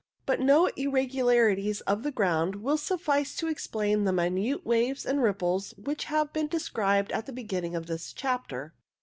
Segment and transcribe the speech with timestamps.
[0.25, 5.75] But no irregularities of the ground will suffice to explain the minute waves and ripples
[5.77, 8.73] which have been described at the beginning of this chapter.